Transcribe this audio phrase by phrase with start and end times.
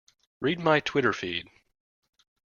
[0.39, 1.47] Read my Twitter feed.